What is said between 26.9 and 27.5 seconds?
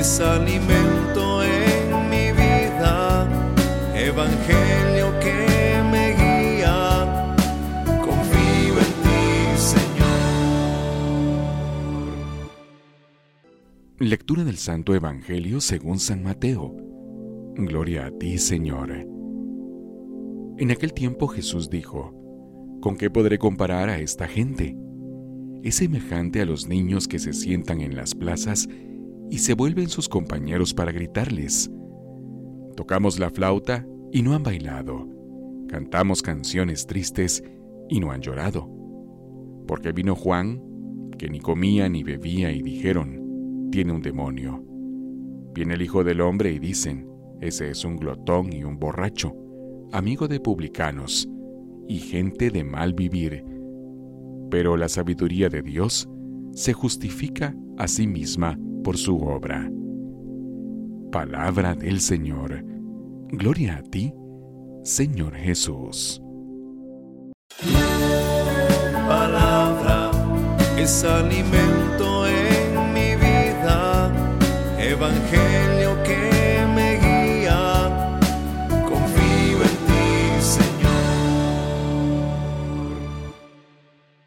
que se